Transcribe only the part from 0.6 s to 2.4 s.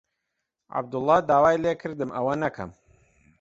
عەبدوڵڵا داوای لێ کردم ئەوە